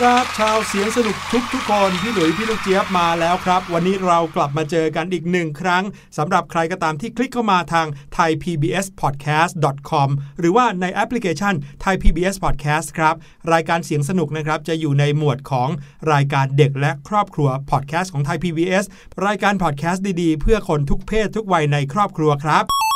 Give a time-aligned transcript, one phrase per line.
[0.00, 5.84] ครับชาวเสียงสนุกทุกทุกคนพี่หลุยพี่ลูกเจี๊ยบมาแล้วครับ วันนี้เรากลับมาเจอกันอีกหนึ่งครั้ง
[6.18, 7.86] สำหรับใครก็ตามที่คลิกเข้ามาทาง
[8.16, 10.08] thaipbspodcast.com
[10.38, 11.54] หรือว่าในแอปพลิเคชัน
[11.84, 13.14] Thai PBS Podcast ครับ
[13.52, 15.68] รายการเสียงสนุกนะครับ จะอยู่ในหมวดของ
[16.12, 18.84] รายการเด็กและครอบครัวพอดแคสต์ของ Thai PBS
[19.26, 22.89] รายการพอดแคสต์ดีๆ เพื่อคนทุกเพศทุกวัยในครอบครัวครับ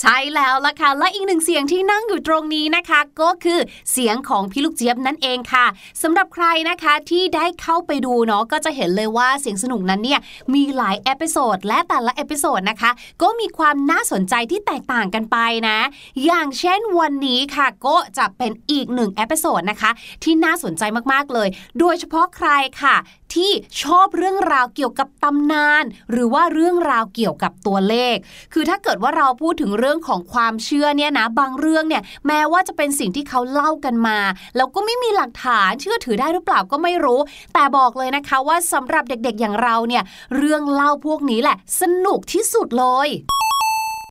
[0.00, 3.58] ใช่แล้วล่ะค่ะ และอีกหนึ่งเสียงที่นั่งอยู่ตรงนี้นะคะ ก็คือ
[3.92, 5.66] เสียงของพี่ลูกเจี๊ยบนั่นเองค่ะ
[6.02, 10.20] สำหรับใครนะคะที่ได้เข้าไปดูเนาะก็จะเห็นเลยว่าเสียงสนุกนั้นเนี่ย
[10.54, 12.90] มีหลาย episode และแต่ละ episode นะคะ
[13.22, 15.36] ก็มีความน่าสนใจที่แตกต่างกันไป
[15.68, 15.78] นะ
[16.24, 19.90] อย่างเช่นวันนี้ค่ะ ก็จะเป็นอีกหนึ่ง episode นะคะ
[20.24, 20.82] ที่น่าสนใจ
[21.12, 21.48] มากๆเลย
[21.78, 22.48] โดยเฉพาะใคร
[22.82, 22.96] ค่ะ
[23.34, 28.16] ที่ชอบเรื่องราวเกี่ยวกับตำนาน หรือว่าเรื่องราวเกี่ยวกับตัวเลข
[28.52, 34.18] คือถ้าเกิดว่าเราพูดถึงเรื่องของความเชื่อเนี่ยนะบางเรื่องเนี่ยแม้ว่าจะเป็นสิ่งที่เขาเล่ากันมา
[34.56, 37.20] แล้วก็ไม่มีหลักฐานเชื่อถือได้หรือเปล่าก็ไม่รู้
[37.54, 40.02] แต่บอกเลยนะคะว่าสำหรับเด็กๆอย่างเราเนี่ย
[40.36, 43.08] เรื่องเล่าพวกนี้แหละ สนุกที่สุดเลย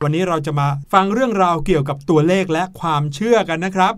[0.02, 3.94] วันนี้เราจะมาฟังเรื่องราวเกี่ยวกับตัวเลขและความเชื่อกันนะครับ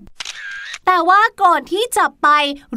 [0.86, 2.28] แต่ว่าก่อนที่จะไป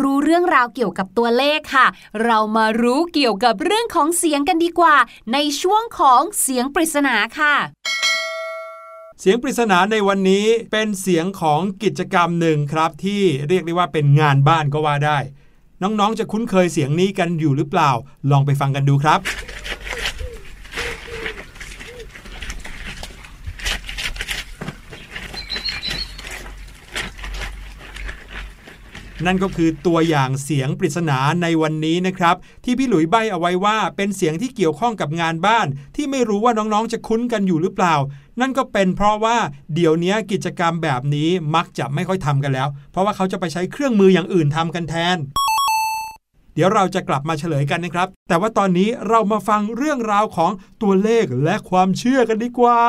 [0.01, 1.87] รู้เรื่องราวเกี่ยวกับตัวเลขค่ะ
[2.23, 4.95] เรามารู้เกี่ยวกับเรื่องของเสียงกันดีกว่า
[5.33, 7.55] ในช่วงของเสียงปริศนาค่ะ
[8.04, 15.17] เสียงปริศนาในวันนี้เป็นเสียงของกิจกรรมหนึ่งครับ ที่เรียกได้ว่าเป็นงานบ้านก็ว่าได้
[15.81, 17.91] น้องๆจะคุ้นเคยเสียงนี้กันอยู่หรือเปล่า
[18.31, 19.19] ลองไปฟังกันดูครับ
[29.25, 37.95] นั่นก็คือตัวอย่างเสียงปริศนาในวันนี้นะครับ ที่พี่หลุยใบเอาไว้ว่าเป็นเสียงที่เกี่ยวข้องกับงานบ้าน ที่ไม่รู้ว่าน้องๆจะคุ้นกันอยู่หรือเปล่า
[38.41, 39.37] นั่นก็เป็นเพราะว่า
[39.75, 45.17] เดี๋ยวนี้กิจกรรมแบบนี้มักจะไม่ค่อยทำกันแล้ว เพราะว่าเขาจะไปใช้เครื่องมืออย่างอื่นทำกันแทน
[46.53, 50.51] เดี๋ยวเราจะกลับมาเฉลยกันนะครับ แต่ว่าตอนนี้เรามาฟังเรื่องราวของ
[50.81, 52.79] ตัวเลขและความเชื่อกันดีกว่า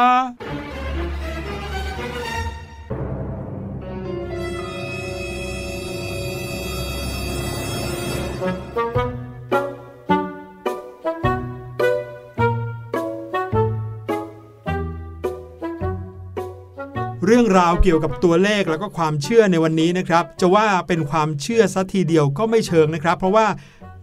[17.28, 23.46] เรื่องราวเกี่ยวกับตัวเลขแล้วก็ความเชื่อในวันนี้นะครับ จะว่าเป็นความเชื่อสัทีเดียวก็ไม่เชิงนะครับ เพราะว่า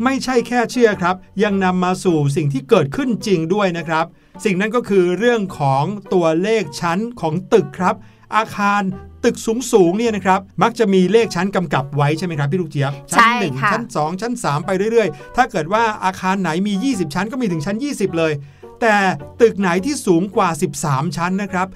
[0.04, 4.06] ไม่ใช่แค่เชื่อครับ ยังนำมาสู่สิ่งที่เกิดขึ้นจริงด้วยนะครับ
[4.46, 5.84] สิ่งนั้นก็คือเรื่องของ
[6.14, 7.96] ตัวเลขชั้นของตึกครับ
[8.36, 8.81] อาคาร
[9.24, 18.34] ตึกสูงสูงๆเนี่ยนะครับมักจะมีเลขชั้นกำกับไว้ใช่ไหมครับพี่ลูกเจี๊ยบชั้นใช่หนึ่งค่ะชั้น 2 ชั้น 3 ไปเรื่อยๆ ถ้าเกิดว่าอาคารไหนมี 20 ชั้นก็มีถึงชั้น 20 เลย
[18.81, 18.96] แต่
[19.42, 20.50] ตึกไหนที่สูงกว่า
[20.81, 21.68] 13 ชั้นนะครับ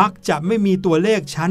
[0.00, 1.50] มักจะไม่มีตัวเลขชั้น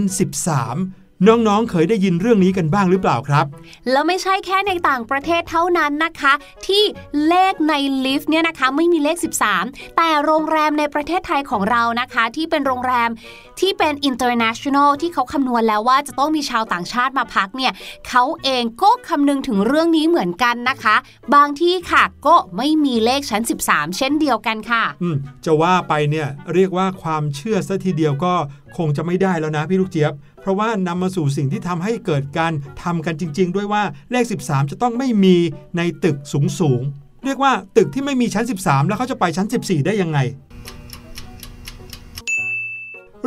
[0.59, 3.45] 13 น้องๆ เคยได้ยินเรื่องนี้กันบ้างหรือเปล่าครับ
[3.91, 6.33] แล้วไม่ใช่แค่ในต่างประเทศเท่านั้นนะคะ
[6.67, 6.83] ที่
[7.27, 7.73] เลขใน
[8.05, 9.17] ลิฟต์เนี่ยนะคะไม่มีเลข
[9.55, 13.09] 13 แต่โรงแรมในประเทศไทยของเรานะคะ ที่เป็นโรงแรม
[13.59, 17.71] ที่เป็น international ที่เขาคำนวณแล้วว่าจะต้องมีชาวต่างชาติมาพักเนี่ย
[18.07, 20.95] เขาเองก็คำนึงถึงเรื่องนี้เหมือนกันนะคะ
[21.35, 25.15] บางที่ค่ะก็ไม่มีเลขชั้น 13 เช่นเดียวกันค่ะอืม
[25.45, 28.33] จะว่าไปเนี่ยเรียกว่าความเชื่อซะทีเดียวก็
[28.77, 30.13] คงจะไม่ได้แล้วนะพี่ลูกเจี๊ยบ
[30.45, 32.53] เพราะว่านำมาสู่สิ่งที่ทำให้เกิดการ
[32.83, 35.35] ทำกันจริง ๆ ด้วยว่าเลข 13 จะต้องไม่มี
[35.77, 40.19] ในตึกสูงสูงๆเรียกว่าตึกที่ไม่มีชั้น 13 แล้วเขาจะไปชั้น 14 ได้ยังไง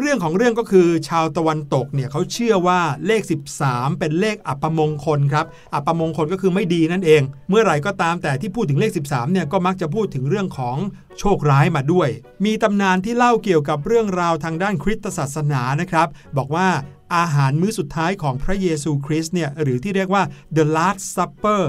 [0.00, 3.22] เรื่องของเรื่องก็คือชาวตะวันตกเนี่ยเขาเชื่อว่าเลข
[3.60, 10.76] 13 เป็นเลขอัปมงคลครับอัปมงคลก็คือไม่ดีนั่นเอง เมื่อไหร่ก็ตามแต่ที่พูดถึงเลข 13เนี่ยก็มักจะพูดถึงเรื่องของ
[11.18, 12.08] โชคร้ายมาด้วย
[12.44, 16.68] มีตำนานที่เล่าเกี่ยวกับเรื่องราวทางด้านคริสตศาสนานะครับ บอกว่า
[17.16, 20.22] อาหารมื้อสุดท้ายของพระเยซูคริสต์เนี่ยหรือที่เรียกว่า
[20.56, 21.62] the last supper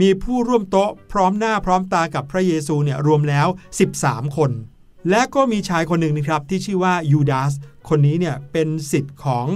[0.00, 3.48] มีผู้ร่วมโต๊ะพร้อมหน้าพร้อมตากับพระเยซูเนี่ยรวมแล้ว
[3.90, 4.50] 13 คน
[5.10, 7.52] และก็มีชายคนหนึ่งนะครับที่ชื่อว่ายูดาส
[7.88, 9.46] คนนี้เนี่ยเป็นสิทธิ์ของ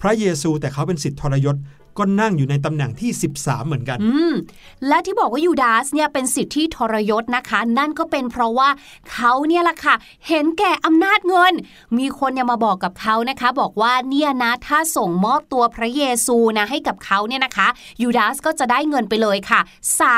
[0.00, 1.56] พระเยซูแต่เขาเป็นสิทธิ์ทรยศ
[1.98, 4.34] ก็นั่งอยู่ในตำแหน่งที่ 13 เหมือนกันอืม
[4.88, 8.68] และที่บอกว่ายูดาสเนี่ยเป็นสิทธิที่ทรยศนะคะ นั่นก็เป็นเพราะว่า
[9.12, 9.94] เขาเนี่ยแหละค่ะ
[10.28, 11.52] เห็นแก่อำนาจเงิน
[11.98, 17.68] มีคนเนี่ยมาบอกกับเขานะคะ บอกว่าเนี่ยนะถ้าส่งมอบตัวพระเยซูนะให้กับเขาเนี่ยนะคะ
[18.02, 19.60] ยูดาสก็จะได้เงินไปเลยค่ะ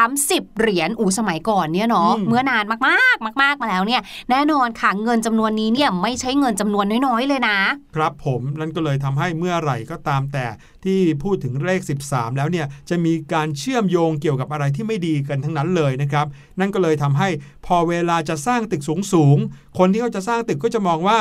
[0.01, 4.01] 30 เหรียญอูสมัยก่อนเนี่ยเนาะอืมเมื่อนานมากๆ มาก ๆมาแล้วเนี่ย
[4.31, 7.59] แน่นอนค่ะเงินจำนวนนี้เนี่ยไม่ใช่เงินจำนวนน้อยๆเลยนะ
[7.97, 10.47] ครับผมนั่นก็เลยทำให้เมื่อไหร่ก็ตามแต่
[10.85, 11.81] ที่พูดถึงเลข
[12.11, 16.27] 13 แล้วเนี่ยจะมีการเชื่อมโยงเกี่ยวกับอะไรที่ไม่ดีกันทั้งนั้นเลยนะครับ
[16.61, 17.29] นั่นก็เลยทำให้
[17.67, 21.19] พอเวลาจะสร้างตึกสูงสูงๆคนที่เขาจะสร้างตึกก็จะมองว่า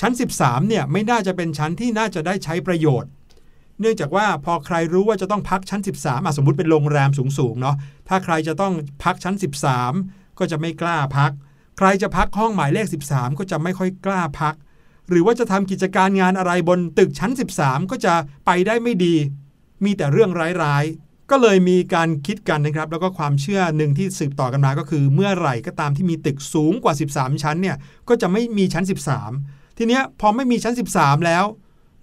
[0.00, 3.10] ชั้น 13เนี่ยไม่น่าจะเป็นชั้นที่น่าจะได้ใช้ประโยชน์
[3.80, 7.76] เนื่องจากว่าพอใครรู้ว่าจะต้องพักชั้น 13อะสมมติเป็นโรงแรมสูงๆเนาะ
[8.08, 8.74] ถ้าใครจะต้อง
[9.04, 9.34] พักชั้น
[9.86, 11.32] 13 ก็จะไม่กล้าพัก
[11.78, 14.54] ใครจะพักห้องหมายเลข 13 ก็จะไม่ค่อยกล้าพัก
[15.08, 18.14] หรือว่าจะทำกิจการงานอะไรบนตึกชั้น 13 ก็จะ
[18.46, 19.14] ไปได้ไม่ดี
[19.84, 20.30] มีแต่เรื่อง
[20.62, 27.76] ร้ายๆ ก็เลยมีการคิดกันนะครับ แล้วก็ความเชื่อหนึ่งที่สืบต่อกันมาก็คือ เมื่อไหร่ก็ตามที่มีตึกสูงกว่า 13 ชั้นเนี่ย
[28.08, 28.84] ก็จะไม่มีชั้น
[29.30, 31.44] 13 ทีเนี้ยพอไม่มีชั้น 13 แล้ว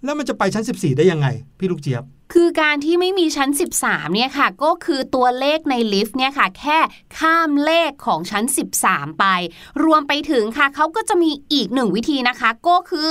[0.04, 1.26] แล้วมันจะไปชั้น 14 ได้ยังไง
[1.58, 6.78] พี่ลูกเจี๊ยบ คือการที่ไม่มีชั้น 13เนี่ยค่ะก็คือตัวเลขในลิฟต์เนี่ยค่ะแค่
[7.18, 8.44] ข้ามเลขของชั้น
[8.82, 9.24] 13 ไป
[9.84, 13.10] รวมไปถึงค่ะเขาก็จะมีอีกหนึ่งวิธีนะคะ ก็คือ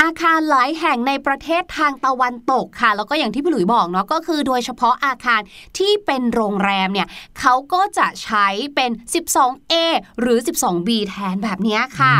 [0.00, 5.40] อาคารหลายแห่งในประเทศทางตะวันตกค่ะ แล้วก็อย่างที่พี่หลุยบอกเนาะก็คือโดยเฉพาะอาคาร
[5.78, 7.08] ที่เป็นโรงแรมเนี่ย
[7.40, 9.74] เขาก็จะใช้เป็น 12A
[10.20, 12.14] หรือ 12B แทนแบบนี้ค่ะ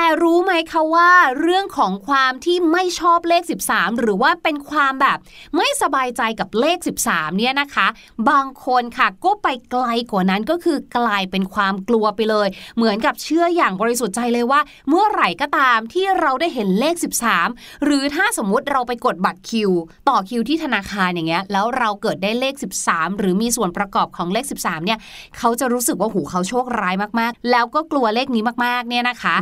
[0.00, 5.18] แต่รู้ไหมคะว่าเรื่องของความที่ไม่ชอบเลข 13 หรือว่าเป็นความแบบ
[5.56, 7.86] ไม่สบายใจกับเลข 13 เนี่ยนะคะ
[8.30, 16.94] บางคนค่ะก็ไปไกลกว่านั้นก็คือกลายเป็นความกลัวไปเลย เหมือนกับเชื่ออย่างบริสุทธิ์ใจเลยว่า เมื่อไหร่ก็ตามที่เราได้เห็นเลข
[17.40, 19.70] 13 หรือถ้าสมมุติเราไปกดบัตรคิว
[20.08, 22.54] ต่อคิวที่ธนาคารอย่างเงี้ยแล้วเราเกิดได้เลข
[22.86, 24.98] 13 หรือมีส่วนประกอบของเลข 13 เนี่ย
[25.38, 29.36] เขาจะรู้สึกว่าหูเขาโชคร้ายมากๆ แล้วก็กลัวเลขนี้มากๆเนี่ยนะคะ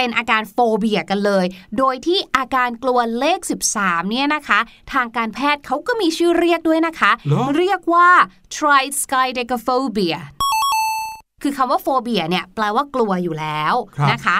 [0.00, 1.46] เป็นอาการโฟเบียกันเลย
[1.78, 3.40] โดยที่อาการกลัวเลข
[3.72, 4.60] 13 เนี่ยนะคะ
[4.92, 8.08] ทางการแพทย์เขาก็มีชื่อเรียกด้วยนะคะเหรอเรียกว่า
[8.54, 10.18] triskaidekaphobia
[11.42, 14.36] คือคำว่าโฟเบียเนี่ยแปลว่ากลัวอยู่แล้วครับนะคะ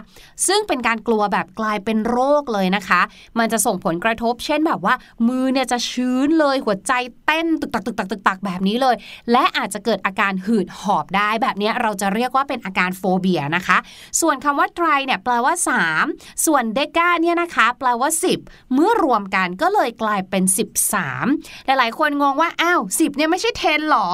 [0.47, 3.01] ซึ่งเป็นการกลัวแบบกลายเป็นโรคเลยนะคะ
[3.39, 4.95] มันจะส่งผลกระทบ เช่นแบบว่า
[5.29, 6.93] มือเนี่ยจะชื้นเลยหัวใจ
[7.27, 8.97] เต้นตึกตักตึกตักตึกตักแบบนี้เลย
[9.33, 13.79] และอาจจะเกิดอาการหืดหอบได้แบบเนี้ยเราจะเรียกว่าเป็นอาการโฟเบียนะคะ
[14.21, 15.55] ส่วนคำว่า try เนี่ยแปลว่า
[15.99, 20.45] 3 ส่วน deca เนี่ยนะคะแปลว่า 10 เมื่อรวมกันก็เลยกลายเป็น
[21.07, 24.09] 13 หลายๆ คนงงว่าอ้าว10เนี่ยไม่ใช่10หรอ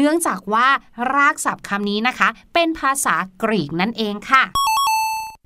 [0.00, 0.68] เนื่องจากว่า
[1.14, 4.42] รากศัพท์คำนี้นะคะ เป็นภาษากรีกนั่นเองค่ะ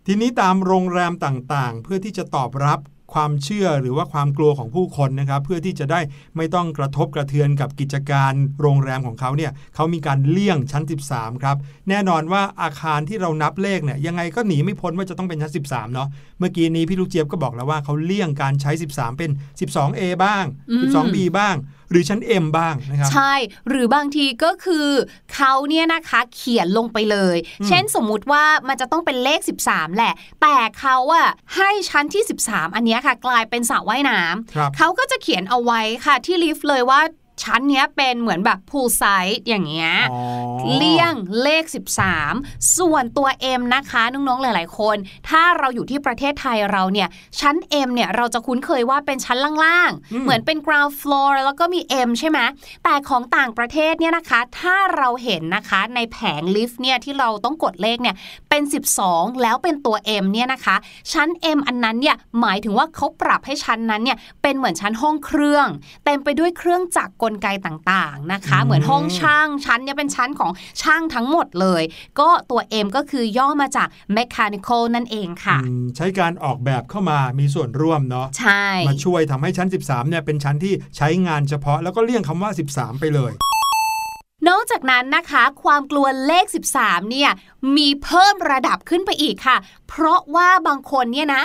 [0.06, 2.80] ทีนี้ตามโรงแรมต่างๆ เพื่อที่จะตอบรับ
[3.14, 6.00] ความเชื่อหรือว่าความกลัวของผู้คนนะครับ เพื่อที่จะได้
[6.36, 11.56] ไม่ต้องกระทบกระเทือนกับกิจการโรงแรมของเขาเนี่ยเขามีการเลี่ยงชั้น 13 ครับ
[11.88, 19.30] แน่นอนว่าอาคารที่เรานับเลขเนี่ยยังไงก็หนีไม่พ้นว่าจะต้องเป็นชั้น 13 เนาะเมื่อกี้นี้พี่ลูกเจี๊ยบก็บอกแล้วว่าเขาเลี่ยงการใช้ 13 เป็น
[19.60, 20.44] 12A บ้าง
[20.80, 21.54] 12B บ้าง
[21.92, 23.34] หรือชั้น M บ้างนะครับใช่
[23.68, 24.88] หรือบางทีก็คือ
[25.34, 34.18] เขาเนี่ยนะคะเขียนลงไปเลยอืมเช่นสมมุติว่ามันจะต้องเป็นเลข 13 แหละ แต่เขาอะให้ชั้นที่ 13 อันเนี้ยค่ะ กลายเป็นสระว่ายน้
[34.56, 37.00] ครับำเขาก็จะเขียนเอาไว้ค่ะที่ลิฟต์เลยว่า
[37.42, 41.64] ชั้นเนี้ยเป็นเหมือนแบบ pool side อย่างเงี้ยอ๋อเลี่ยงเลข
[42.18, 43.28] 13 ส่วนตัว
[43.60, 44.96] M นะคะน้องๆหลาย ๆ คน
[45.28, 47.08] ถ้าเราอยู่ที่ประเทศไทยเราเนี่ย
[47.40, 52.38] ชั้น M เนี่ยเราจะคุ้นเคยว่าเป็นชั้นล่างอืๆมเหมือนเป็น ground floor แล้วก็มี M ใช่ไหม
[52.84, 58.16] แต่ของต่างประเทศเนี่ยนะคะ ถ้าเราเห็นนะคะในแผงลิฟต์เนี่ยที่เราต้องกดเลขเนี่ย
[58.50, 58.62] เป็น
[59.02, 60.76] 12 แล้วเป็นตัว M เนี่ยนะคะ
[61.12, 65.66] ชั้น M อันนั้นเนี่ยหมายถึงว่าเขาปรับให้ชั้นนั้นเนี่ยเป็นเหมือนชั้นห้องเครื่อง
[66.04, 70.50] เต็มไปด้วยเครื่องจักรกลไกต่างๆนะคะอืมเหมือนห้องช่างชั้นเนี่ยเป็นชั้นของ
[70.82, 71.82] ช่างทั้งหมดเลย
[72.20, 83.32] ก็ตัว M ก็คือย่อมาจาก mechanical นั่นเองค่ะอืมใช้การออกแบบเข้ามามีส่วนร่วมเนาะใช่มาช่วยทำให้ชั้น 13เนี่ยเป็นชั้นที่ใช้งานเฉพาะแล้วก็เลี่ยงคำว่า 13 ไปเลย
[84.48, 86.46] นอกจากนั้นนะคะ ความกลัวเลข
[86.78, 87.30] 13 เนี่ย
[87.76, 89.56] มีเพิ่มระดับขึ้นไปอีกค่ะ
[89.88, 91.42] เพราะว่าบางคนเนี่ยนะ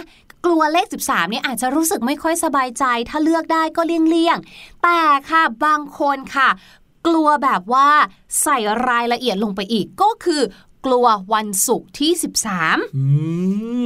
[0.47, 4.99] กลัวเลข 13เนี่ยอาจจะรู้สึกไม่ค่อยสบายใจ ถ้าเลือกได้ก็เลี่ยงๆ แต่
[5.29, 6.49] ค่ะบางคนค่ะ
[7.07, 7.89] กลัวแบบว่า
[8.43, 8.57] ใส่
[8.89, 10.41] รายละเอียดลงไปอีกก็คือ
[10.85, 12.11] กลัววันศุกร์ที่
[12.53, 13.05] 13 อื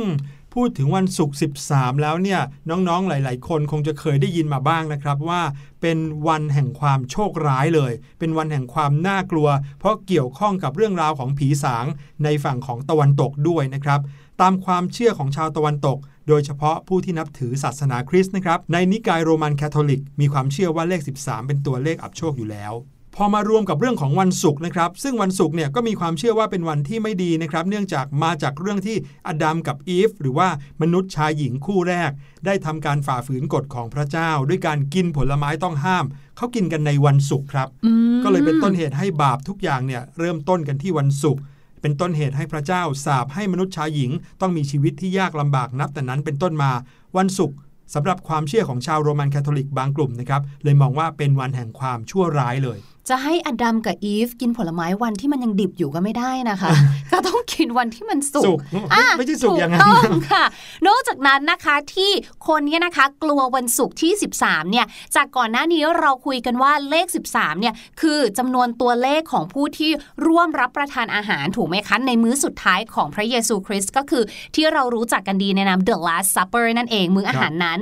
[0.06, 0.08] ม
[0.54, 1.36] พูดถึงวันศุกร์
[1.68, 5.42] 13 แล้วเนี่ย น้องๆ หลาย ๆ คนคงจะเคยได้ยินมาบ้างนะครับว่า
[5.82, 9.48] เป็นวันแห่งความโชคร้ายเลย เป็นวันแห่งความน่ากลัว
[9.80, 11.86] เพราะเกี่ยวข้องกับเรื่องราวของผีสาง
[12.24, 14.00] ในฝั่งของตะวันตกด้วยนะครับ
[14.42, 22.74] ตามความเชื่อของชาวตะวันตก โดยเฉพาะผู้ที่นับถือศาสนาคริสต์นะครับ ในนิกายโรมันคาทอลิก มีความเชื่อว่าเลข 13 เป็นตัวเลขอับโชคอยู่แล้ว
[23.16, 30.50] พอมารวมกับเรื่องของวันศุกร์นะครับ ซึ่งวันศุกร์เนี่ยก็มีความเชื่อว่าเป็นวันที่ไม่ดีนะครับ เนื่องจากมาจากเรื่องที่อดัมกับอีฟหรือว่า
[30.82, 32.12] มนุษย์ชายหญิงคู่แรก
[32.46, 36.06] ได้ทำการฝ่าฝืนกฎของพระเจ้า ด้วยการกินผลไม้ต้องห้าม
[36.38, 41.42] เขากินกันในวันศุกร์ครับอืมก็เลยเป็นต้นเหตุให้บาปทุกอย่างเนี่ยเริ่มต้นกันที่วันศุกร์
[41.82, 44.12] เป็นต้นเหตุให้พระเจ้าสาปให้มนุษย์ชายหญิง
[44.42, 46.72] ต้องมีชีวิตที่ยากลำบากนับแต่นั้นเป็นต้นมา
[47.18, 47.58] วันศุกร์
[47.94, 52.78] สำหรับความเชื่อของชาวโรมันคาทอลิกบางกลุ่มนะครับเลยมองว่าเป็นวันแห่งความชั่วร้ายเลย
[53.10, 56.70] จะให้อดัมกับอีฟกินผลไม้วันที่มันยังดิบอยู่ก็ไม่ได้นะคะ
[57.12, 60.44] ก็ต้องกินวันที่มันสุสุกกไม่ไม่ใช่สุกอย่างนั้นถูต้องค่ะ
[60.88, 62.12] นอกจากนั้นนะคะที่
[62.48, 69.92] คนเนี่ยนะคะ กลัววันศุกร์ที่ 13 เนี่ย จากก่อนหน้านี้เราคุยกันว่าเลข 13 เนี่ยคือจำนวนตัวเลขของผู้ที่
[70.28, 74.24] ร่วมรับประทานอาหารถูกไหมคะ ในมื้อสุดท้ายของพระเยซูคริสต์ก็คือ
[74.56, 77.80] ที่เรารู้จักกันดีในนาม The Last Supper นั่นเองมื้ออาหารนั้น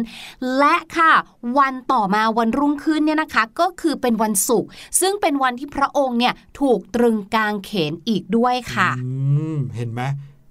[0.57, 1.13] และค่ะ
[1.59, 4.69] วันต่อมาวันรุ่งขึ้นเนี่ยนะคะ ก็คือเป็นวันศุกร์
[5.01, 9.09] ซึ่งึ่งเป็นวันที่พระองค์เนี่ยถูกตรึงกางเขนอีกด้วยค่ะอื
[9.55, 10.03] มเห็นไหม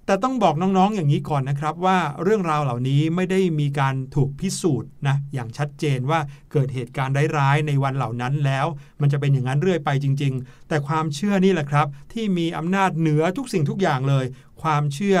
[0.05, 6.19] แต่ต้องบอกน้องๆ อย่างนี้ก่อนนะครับว่าเรื่องราวเหล่านี้ไม่ได้มีการถูกพิสูจน์นะอย่างชัดเจนว่า
[6.51, 8.65] เกิดเหตุการณ์ร้ายๆในวันเหล่านั้นแล้ว
[9.01, 14.25] มันจะเป็นอย่างนั้นเรื่อยไปจริง ๆ แต่ความเชื่อนี่แหละครับ ที่มีอำนาจเหนือทุกสิ่งทุกอย่างเลย
[14.61, 15.17] ความเชื่อ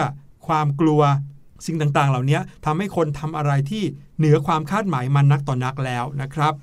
[0.47, 1.01] ความกลัว
[1.65, 3.83] สิ่งต่างๆ เหล่านี้ทำให้คนทำอะไรที่
[4.17, 6.53] เหนือความคาดหมายมันนักต่อนนักแล้วนะครับ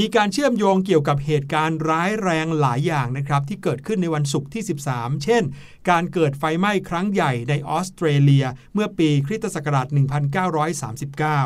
[0.00, 4.62] มีการเชื่อมโยงเกี่ยวกับเหตุการณ์ร้ายแรงหลายอย่างนะครับ ที่เกิดขึ้นในวันศุกร์ที่
[4.92, 5.42] 13 เช่น
[5.90, 9.86] การเกิดไฟไหม้ครั้งใหญ่ในออสเตรเลีย เมื่อปีคริสตศักราช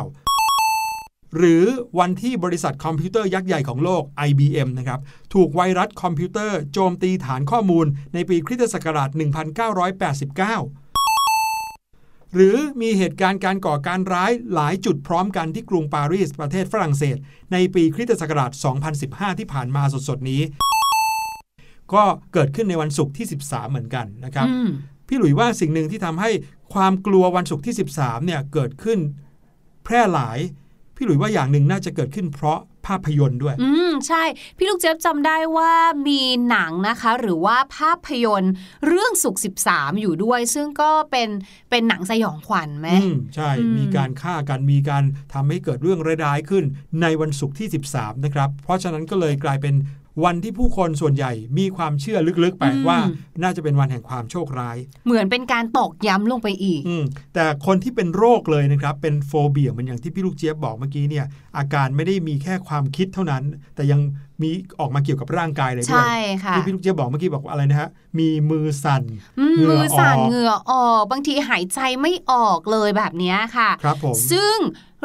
[0.09, 1.65] 1939หรือ
[1.99, 4.99] วันที่บริษัทคอมพิวเตอร์ยักษ์ใหญ่ของโลก IBM นะครับ
[5.33, 9.09] ถูกไวรัสคอมพิวเตอร์โจมตีฐานข้อมูลในปีคริสตศักราช
[9.75, 10.80] 1989
[12.35, 17.17] หรือมีเหตุการณ์การก่อการร้ายหลายจุดพร้อมกันที่กรุงปารีสประเทศฝรั่งเศส
[17.53, 18.51] ในปีคริสตศักราช
[18.95, 20.41] 2015 ที่ผ่านมาสดๆนี้
[21.93, 24.69] ก็เกิดขึ้นในวันศุกร์ที่ 13 เหมือนกันนะครับอืม
[25.07, 26.29] พี่หลุยว่าสิ่งหนึ่งที่ทำให้
[26.73, 28.99] ความกลัววันศุกร์ที่ 13 เนี่ยเกิดขึ้น
[29.83, 30.37] แพร่หลาย
[30.95, 34.23] พี่หลุยว่าอย่างหนึ่งน่าจะเกิดขึ้นเพราะภาพยนตร์ด้วย อืมใช่
[34.57, 35.73] พี่ลูกเจี๊ยบจำได้ว่า
[36.07, 38.53] มีหนังนะคะ หรือว่าภาพยนตร์
[38.87, 39.35] เรื่องสุก
[39.67, 41.29] 13 อยู่ด้วย ซึ่งก็เป็น
[41.69, 46.63] เป็นหนังสยองขวัญไหมอืมใช่อืมมีการฆ่ากันมีการทำให้เกิดเรื่องร้ายๆขึ้น
[47.01, 49.75] ในวันศุกร์ที่ 13 นะครับ เพราะฉะนั้นก็เลยกลายเป็น
[50.23, 52.97] วันที่ผู้คนส่วนใหญ่มีความเชื่อลึกๆไปว่า
[53.43, 57.03] น่าจะเป็นวันแห่งความโชคร้าย เหมือนเป็นการตอกย้ำลงไปอีกอืม
[57.33, 61.25] แต่คนที่เป็นโรคเลยนะครับ เป็นโฟเบียเหมือนอย่างที่พี่ลูกเจี๊ยบบอกเมื่อกี้เนี่ย
[61.57, 63.43] อาการไม่ได้มีแค่ความคิดเท่านั้น
[63.75, 64.01] แต่ยัง
[64.41, 64.49] มี
[64.79, 67.89] ออกมาเกี่ยวกับร่างกายเลยด้วยใช่ค่ะที่พี่ลูกเจี๊ยบบอกเมื่อกี้บอกว่าอะไรนะฮะ
[68.19, 69.03] มีมือสั่น
[69.39, 74.57] อืมเหงื่อมือสั่นออกเหงื่อออกบางทีหายใจไม่ออกเลยแบบเนี้ยค่ะครับผมซึ่ง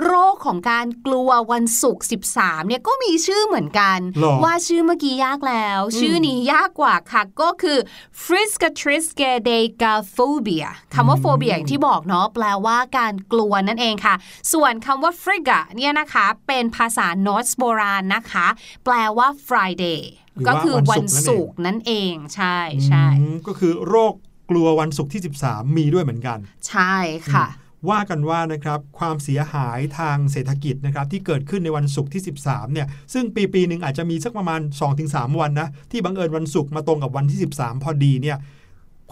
[0.05, 2.07] โรคของการกลัววันศุกร์
[2.37, 7.79] 13 เนี่ยก็มีชื่อเหมือนกันหรอว่าชื่อเมื่อกี้ยากแล้ว ชื่อนี้ยากกว่าค่ะ ก็คือ
[8.25, 9.85] f r i s c a t r i s c a d e g
[9.93, 14.15] a p h o b i a คำว่า phobia อย่างที่บอกเนาะแปลว่าการกลัวนั่นเองค่ะ
[14.53, 18.47] ส่วนคำว่า friga เนี่ยนะคะเป็นภาษานอร์สโบราณนะคะ
[18.85, 20.01] แปลว่า Friday
[20.35, 24.15] หรือก็ว่าคือวัวันนศุศุกกร์ร์นั่นเองใช่ใช่อืมก็คือโรค
[24.51, 26.97] กลัววันศุกร์ที่ 13 มีด้วยเหมือนกัน ใช่
[27.33, 27.47] ค่ะ
[27.91, 34.61] ว่ากันว่านะครับความเสียหายทางเศรษฐกิจนะครับที่เกิดขึ้นในวันศุกร์ที่ 13เนี่ยซึ่งปีปีหนึ่งอาจจะมีสักประมาณ
[35.01, 38.39] 2-3 วันนะที่บังเอิญวันศุกร์มาตรงกับวันที่ 13 พอดีเนี่ย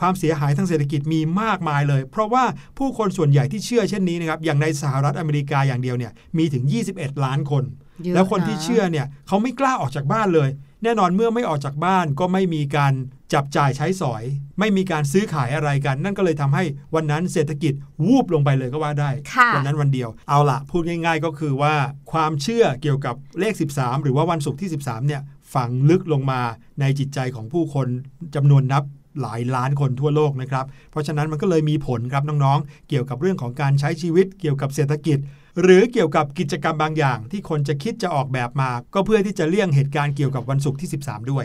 [0.00, 2.44] ความเสียหายทางเศรษฐกิจมีมากมายเลย เพราะว่า
[2.78, 7.64] ผู้คนส่วนใหญ่ที่เชื่อเช่นนี้นะครับอย่างในสหรัฐอเมริกาอย่างเดียวเนี่ยมีถึง 21 ล้านคน
[8.04, 10.48] เยอะแล้วคนที่นะเชื่อเนี่ยเขาไม่กล้าออกจากบ้านเลย
[10.82, 12.92] แน่นอนเมื่อไม่ออกจากบ้านก็ไม่มีการ
[13.34, 14.22] จับจ่ายใช้สอย
[14.58, 17.72] ไม่มีการซื้อขายอะไรกัน นั่นก็เลยทำให้วันนั้นเศรษฐกิจ
[18.04, 21.74] วูบลงไปเลยก็ว่าได้ค่ะวันนั้นวันเดียว เอาละพูดง่าย ๆ ก็คือว่า
[22.12, 25.22] ความเชื่อเกี่ยวกับเลข 13 หรือว่าวันศุกร์ที่ 13 เนี่ย
[25.54, 26.40] ฝังลึกลงมา
[26.80, 27.88] ในจิตใจของผู้คน
[28.34, 28.84] จำนวนนับ
[29.20, 35.18] หลายล้านคนทั่วโลกนะครับ เพราะฉะนั้นมันก็เลยมีผลครับน้องๆ เกี่ยวกับเรื่องของการใช้ชีวิต เกี่ยวกับเศรษฐกิจ
[35.62, 41.44] หรือเกี่ยวกับกิจกรรมบางอย่าง ที่คนจะคิดจะออกแบบมา ก็เพื่อที่จะเลี่ยงเหตุการณ์เกี่ยวกับวันศุกร์ที่ 13 ด้วย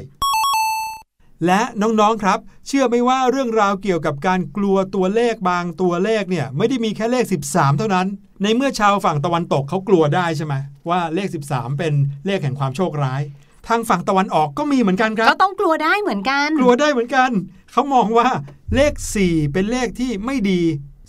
[1.46, 8.08] และน้องๆครับ เชื่อไหมว่าเรื่องราวเกี่ยวกับการกลัวตัวเลขบางตัวเลขเนี่ยไม่ได้มีแค่เลข 13 เท่านั้น
[8.44, 10.54] ในเมื่อชาวฝั่งตะวันตกเขากลัวได้ใช่ไหม
[10.90, 11.94] ว่าเลข 13 เป็น
[12.26, 13.22] เลขแห่งความโชคร้าย
[13.68, 17.32] ทางฝั่งตะวันออกก็มีเหมือนกันครับก็ต้องกลัวได้เหมือนกัน กลัวได้เหมือนกัน
[17.72, 18.28] เขามองว่า
[18.76, 20.62] เลข 4 เป็นเลขที่ไม่ดี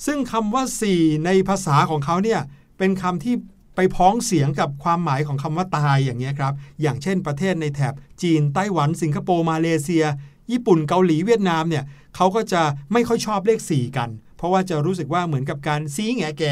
[0.07, 0.65] ซึ่งคำว่า
[0.95, 2.41] 4 ในภาษาของเขาเนี่ย
[2.79, 3.35] เป็นคำที่
[3.77, 6.53] ไปพ้องเสียงกับความหมายของคำว่าตายอย่างเงี้ยครับ
[6.83, 10.05] อย่างเช่นประเทศในแถบจีนไต้หวันสิงคโปร์มาเลเซีย
[10.53, 11.85] ญี่ปุ่นเกาหลีเวียดนามเนี่ย
[12.17, 16.45] เขาก็จะไม่ค่อยชอบเลข 4 กัน เพราะว่าจะรู้สึกว่าเหมือนกับการซีแงแก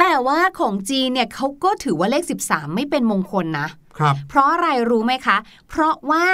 [0.00, 3.68] แต่ว่าของจีนเนี่ยเขาก็ถือว่าเลข 13 ไม่เป็นมงคลนะ
[3.98, 5.36] ครับเพราะอะไรรู้ไหมคะ
[5.68, 6.24] เพราะว่า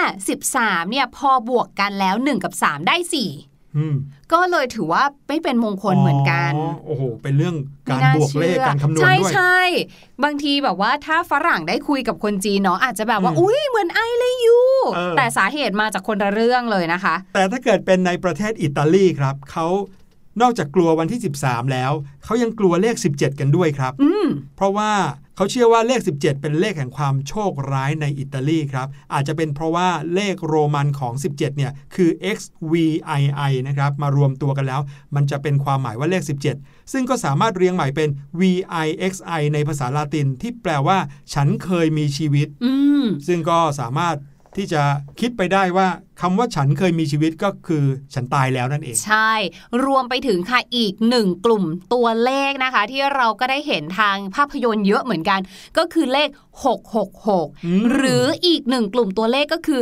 [0.40, 2.96] 13เนี่ยพอบวกกันแล้ว 1 กับ 3 ได้
[3.76, 6.52] อืม4 ก็เลยถือว่าไม่เป็นมงคลเหมือนกัน
[6.86, 7.54] โอ้โห เป็นเรื่อง
[7.90, 9.58] การไม่น่บวกเลขชื่อการคำนวณใช่ด้วยใช่
[10.24, 14.58] บางทีแบบว่าถ้าฝรั่งได้คุยกับคนจีนเนาะอาจจะแบบว่าอืมอุ้ยเหมือนไอเลยยู
[14.94, 19.66] เออแต่สาเหตุมาจากคนละเรื่องเลยนะคะ แต่ถ้าเกิดเป็นในประเทศอิตาลีครับเขา
[20.42, 21.92] นอกจากกลัววันที่ 13 แล้ว
[22.24, 24.26] เขายังกลัวเลข 17 กันด้วยครับอืม
[24.56, 24.92] เพราะว่า
[25.36, 34.80] เขาเชื่อว่าเลข 17 เป็นเลขแห่งความโชคร้ายในอิตาลีครับ อาจจะเป็นเพราะว่าเลขโรมันของ 17 เนี่ย คือ XVII นะครับ มารวมตัวกันแล้ว
[35.14, 36.22] มันจะเป็นความหมายว่าเลข
[36.56, 38.08] 17 ซึ่งก็สามารถเรียงใหม่เป็น
[38.40, 40.98] VIXI ในภาษาลาตินที่แปลว่า
[41.34, 42.72] ฉันเคยมีชีวิตอื
[43.02, 44.16] มซึ่งก็สามารถ
[44.56, 44.82] ที่จะ
[45.20, 45.88] คิดไปได้ว่า
[46.20, 49.32] คำว่าฉันเคยมีชีวิตก็คือฉันตายแล้วนั่นเอง ใช่
[49.84, 55.40] รวมไปถึงค่ะอีกหนึ่งกลุ่มตัวเลขนะคะ ที่เราก็ได้เห็นทางภาพยนตร์เยอะเหมือนกัน
[55.78, 56.28] ก็คือเลข
[57.08, 59.80] 666 หรืออีกหนึ่งกลุ่มตัวเลขก็คือ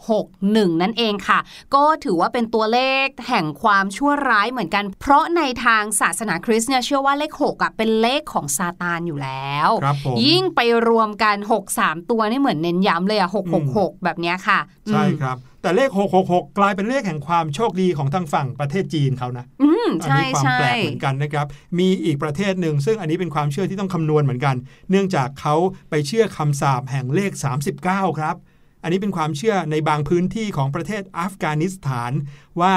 [0.00, 1.38] 161 นั่นเองค่ะ
[1.74, 13.30] ก็ถือว่าเป็นตัวเลขแห่งความชั่วร้ายเหมือนกัน เพราะในทางศาสนาคริสต์เนี่ยเชื่อว่าเลข6อะเป็นเลขของซาตานอยู่แล้วครับผมยิ่งไปรวมกัน 6 3 ตัวนี่เหมือนเน้นย้ำเลยอะ
[13.66, 15.90] 666 แบบเนี้ยค่ะใช่อืมครับ แต่เลข
[16.24, 21.46] 666 กลายเป็นเลขแห่งความโชคดีของทางฝั่งประเทศจีนเขานะอืมอัใช่นี้ความใช่แปลกเหมือนกันนะครับ
[21.78, 24.56] มีอีกประเทศหนึ่ง ซึ่งอันนี้เป็นความเชื่อที่ต้องคำนวณเหมือนกัน
[24.90, 25.54] เนื่องจากเขา
[25.90, 27.32] ไปเชื่อคำสาปแห่งเลข
[27.76, 28.36] 39 ครับ
[28.82, 32.12] อันนี้เป็นความเชื่อในบางพื้นที่ของประเทศอัฟกานิสถาน
[32.60, 32.72] ว่า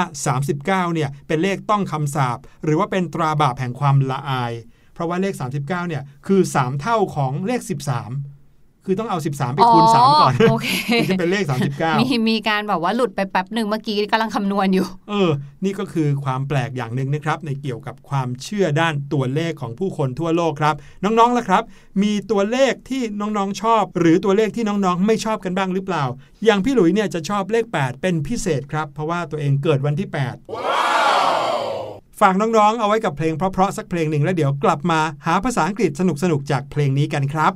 [0.46, 4.52] 39 เนี่ยเป็นเลขต้องคำสาปหรือว่าเป็นตราบาปแห่งความละอาย
[4.94, 7.60] เพราะว่าเลข 39 เนี่ยคือ 3 เท่าของเลข
[7.98, 8.33] 13
[8.86, 10.68] คือต้องเอา 13 ไปคูณ 3 ก่อนโอเค
[11.02, 15.30] ถึงจะเป็นเลข 39 มีมีการแบบว่าหลุดไปแป๊บหนึ่งเมื่อกี้กำลังคำนวณอยู่ เออ
[15.64, 21.62] นี่ก็คือความแปลกอย่างหนึ่งนะครับ ในเกี่ยวกับความเชื่อด้านตัวเลขของผู้คนทั่วโลกครับ น้องๆล่ะครับ
[22.02, 26.04] มีตัวเลขที่น้องๆชอบ หรือตัวเลขที่น้องๆ ไม่ชอบกันบ้างหรือเปล่า
[26.44, 30.16] อย่างพี่หลุยเนี่ยจะชอบเลข 8 เป็นพิเศษครับ เพราะว่าตัวเองเกิดวันที่8
[32.20, 37.52] ฝากน้องๆ เอาไว้กับเพลงเพราะๆสักเพลงหนึ่งแล้วเดี๋ยวกลับมาหาภาษาอังกฤษสนุกๆ จากเพลงนี้กันครับ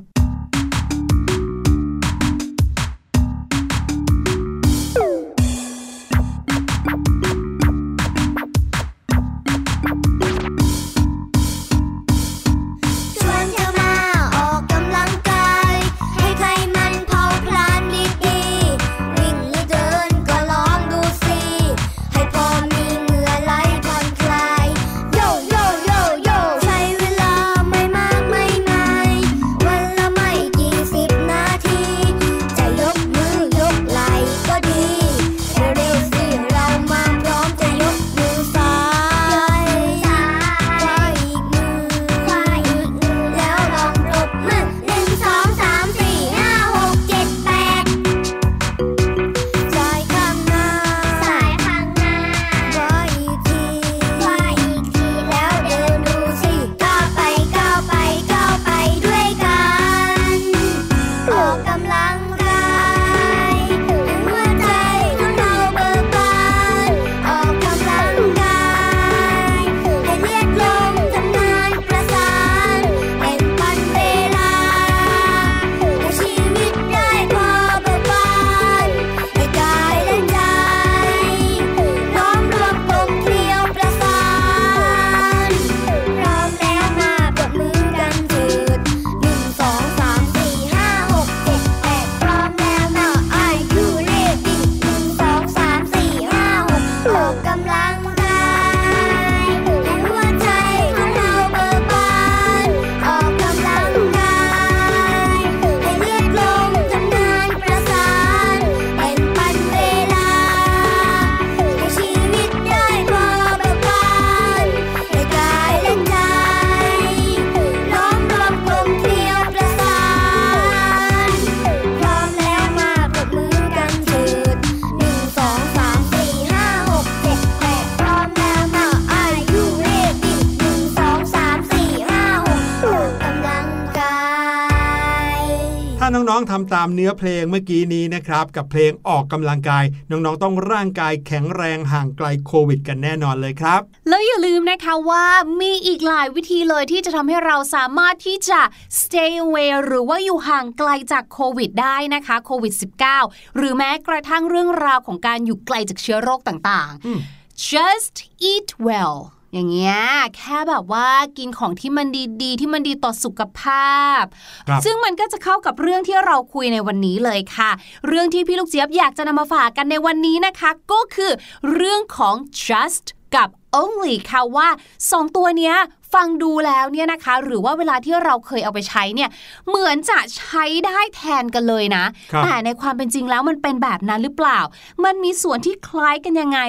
[136.81, 145.25] ามเนื้อเพลงเมื่อกี้นี้นะครับ กับเพลงออกกำลังกาย น้องๆต้องร่างกายแข็งแรงห่างไกลโควิด กันแน่นอนเลยครับ แล้วอย่าลืมนะคะว่า
[145.61, 148.61] มีอีกหลายวิธีเลยที่จะทำให้เราสามารถที่จะ
[149.01, 152.73] stay away หรือว่าอยู่ห่างไกลจากโควิดได้นะคะโควิด
[153.15, 158.15] -19 หรือแม้กระทั่งเรื่องราวของการอยู่ไกลจากเชื้อโรคต่างอืมๆ just
[158.51, 159.17] eat well
[159.53, 159.97] อย่างเงี้ย
[160.37, 161.07] แค่แบบว่า
[161.37, 162.07] กินของที่มัน
[162.43, 164.23] ดีๆ ที่มันดีต่อสุขภาพ
[164.67, 167.71] ครับซึ่งมันก็จะเข้ากับเรื่องที่เราคุยในวันนี้เลยค่ะ
[168.07, 171.31] เรื่องที่พี่ลูกเจี๊ยบอยากจะนำมาฝากกันในวันนี้นะคะ ก็คือ
[171.73, 172.35] เรื่องของ
[172.65, 173.49] just กับ
[173.81, 174.67] only ค่ะว่า
[175.11, 175.75] สองตัวเนี้ย
[176.13, 179.29] ฟังดูแล้วเนี่ยนะคะ หรือว่าเวลาที่เราเคยเอาไปใช้เนี่ย
[179.67, 184.59] เหมือนจะใช้ได้แทนกันเลยนะครับแต่ในความเป็นจริงแล้วมันเป็นแบบนั้นหรือเปล่า
[185.05, 186.59] มันมีส่วนที่คล้ายกันยังไง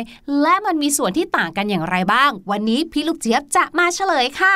[0.42, 4.54] และมันมีส่วนที่ต่างกันอย่างไรบ้าง วันนี้พี่ลูกเจี๊ยบจะมาเฉลยค่ะ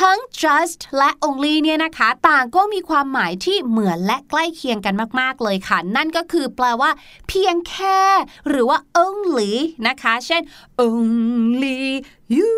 [0.00, 6.90] ทั้ง just และ only เนี่ยนะคะ ต่างก็มีความหมายที่เหมือนและใกล้เคียงกันมาก ๆ เลยค่ะ นั่นก็คือแปลว่า
[7.28, 8.00] เพียงแค่
[8.48, 9.52] หรือว่า only
[9.88, 10.42] นะคะ เช่น
[10.86, 11.80] only
[12.36, 12.52] you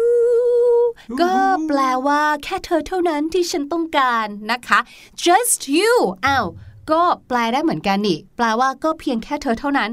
[1.20, 1.34] ก็
[1.66, 4.78] แปลว่าแค่เธอเท่านั้นที่ฉันต้องการนะคะ
[5.24, 5.94] just you
[6.26, 6.46] อ้าว
[6.90, 9.90] ก็แปลได้เหมือนกันนี่ แปลว่าก็เพียงแค่เธอเท่านั้น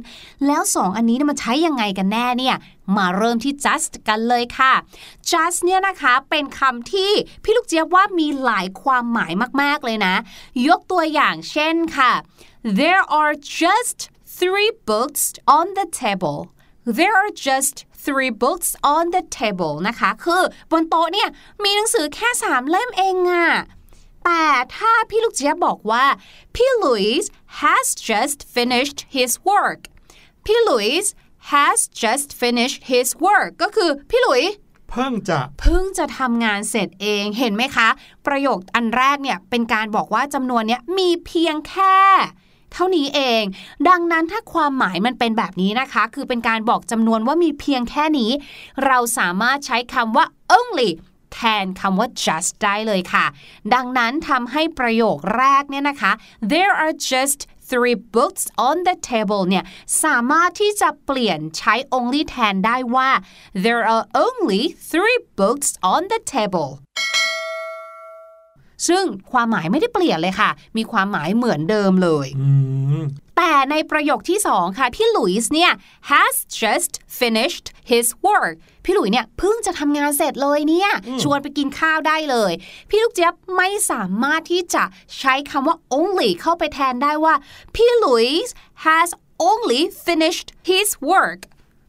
[0.47, 2.55] แล้วสองอันนี้เนี่ยมันใช้ยังไงกันแน่เนี่ย
[2.97, 4.73] มาเริ่มที่ just กันเลยค่ะ
[5.29, 7.11] just เนี่ยนะคะเป็นคำที่
[7.43, 10.15] พี่ลูกเจี๊ยบว่ามีหลายความหมายมาก ๆ เลยนะ
[10.67, 12.11] ยกตัวอย่างเช่นค่ะ
[12.79, 13.97] there are just
[14.39, 15.23] three books
[15.57, 16.39] on the table
[16.97, 17.75] there are just
[18.05, 21.29] three books on the table นะคะ คือบนโต๊ะเนี่ย
[21.63, 23.47] มีหนังสือแค่สามเล่มเองอะ
[24.25, 26.05] แต่ถ้าพี่ลูกเจี๊ยบบอกว่า
[26.55, 27.31] พี่ลุยส์
[27.61, 29.81] has just finished his work
[30.45, 31.13] พี่ลุยส์
[31.51, 34.43] has just finished his work ก็คือพี่หลุย
[34.89, 37.89] เพิ่งจะเพิ่งจะทำงานเสร็จเองเห็นไหมคะ
[38.27, 41.97] ประโยคอันแรกเนี่ยเป็นการบอกว่าจำนวนเนี้ยมีเพียงแค่
[42.73, 43.43] เท่านี้เอง
[43.89, 48.31] ดังนั้นถ้าความหมายมันเป็นแบบนี้นะคะ คือเป็นการบอกจำนวนว่ามีเพียงแค่นี้
[48.85, 50.25] เราสามารถใช้คำว่า
[50.57, 50.91] only
[51.33, 53.25] แทนคำว่า just ได้เลยค่ะ
[53.73, 56.11] ดังนั้นทำให้ประโยคแรกเนี่ยนะคะ
[56.53, 57.39] there are just
[57.69, 59.63] three books on the table เนี่ย
[60.03, 63.09] สามารถที่จะเปลี่ยนใช้ only แทนได้ว่า
[63.65, 66.71] there are only three books on the table
[68.87, 72.27] ซึ่งความหมายไม่ได้เปลี่ยนเลยค่ะ มีความหมายเหมือนเดิมเลย
[73.37, 75.71] แต่ในประโยคที่2ค่ะ พี่หลุยส์เนี่ย
[76.11, 80.89] has just finished his work พี่หลุยเนี่ยเพิ่งจะทำงานเสร็จเลยเนี่ย
[81.23, 82.51] ชวนไปกินข้าวได้เลย
[82.89, 84.83] พี่ลูกเจี๊ยบไม่สามารถที่จะ
[85.19, 87.35] ใช้คำว่า only เข้าไปแทนได้ว่า
[87.75, 88.53] พี่หลุยส์
[88.85, 89.09] has
[89.49, 91.39] only finished his work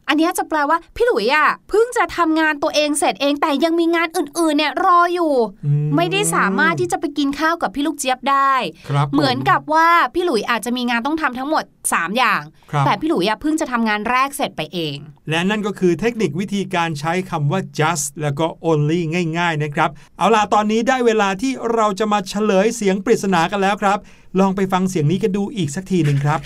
[0.08, 5.32] อันเนี้ยจะแปลว่าพี่หลุยอะเพิ่งจะทำงานตัวเองเสร็จเองแต่ยังมีงานอื่นๆ เนี่ยรออยู่
[5.66, 8.54] อืมไม่ได้สามารถที่จะไปกินข้าวกับพี่ลูกเจี๊ยบได้
[8.88, 14.96] ครับเหมือนผกับว่าพี่หลุยอาจจะมีงานต้องทำทั้งหมด 3 อย่างครับแต่พี่หลุยอะเพิ่งจะทำงานแรกเสร็จไปเอง
[15.30, 19.00] และนั่นก็คือเทคนิควิธีการใช้คำว่า just แล้วก็ only
[19.38, 23.98] ง่าย ๆ นะครับ เอาล่ะตอนนี้ได้เวลาที่เราจะมาเฉลยเสียงปริศนากันแล้วครับ
[24.40, 26.40] ลองไปฟังเสียงนี้กันดูอีกสักทีหนึ่งครับ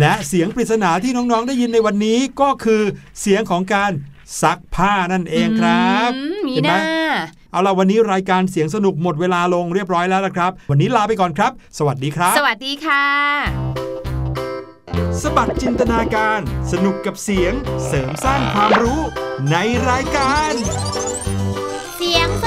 [0.00, 2.82] และเสียงปริศนาที่น้องๆได้ยินในวันนี้ก็คือ
[3.20, 3.92] เสียงของการ
[4.42, 6.84] ซักผ้านั่นเองครับอืมมีเห็นหไหมน้า
[7.52, 13.06] เอาล่ะวันนี้รายการเสียงสนุกหมดเวลาลงเรียบร้อยแล้วละครับ วันนี้ลาไปก่อนครับ สวัสดีครับ สวัสดีค่ะ
[15.22, 16.40] สบัดจินตนาการ
[16.72, 17.52] สนุกกับเสียง
[17.86, 19.00] เสริมสร้างความรู้
[19.50, 19.56] ใน
[19.90, 20.52] รายการ
[21.96, 22.46] เสียงส